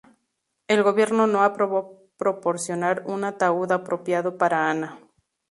[0.67, 4.97] El gobierno no aprobó proporcionar un ataúd apropiado para Ana.